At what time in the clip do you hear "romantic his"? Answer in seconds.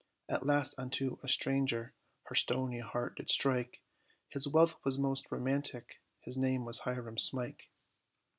5.31-6.39